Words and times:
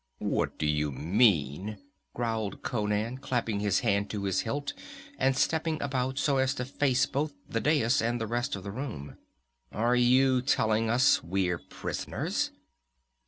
"What 0.17 0.57
do 0.57 0.65
you 0.65 0.91
mean?" 0.91 1.77
growled 2.15 2.63
Conan, 2.63 3.19
clapping 3.19 3.59
his 3.59 3.81
hand 3.81 4.09
to 4.09 4.23
his 4.23 4.39
hilt 4.39 4.73
and 5.19 5.37
stepping 5.37 5.79
about 5.79 6.17
so 6.17 6.37
as 6.37 6.55
to 6.55 6.65
face 6.65 7.05
both 7.05 7.35
the 7.47 7.61
dais 7.61 8.01
and 8.01 8.19
the 8.19 8.25
rest 8.25 8.55
of 8.55 8.63
the 8.63 8.71
room. 8.71 9.17
"Are 9.71 9.95
you 9.95 10.41
telling 10.41 10.89
us 10.89 11.23
we're 11.23 11.59
prisoners?" 11.59 12.49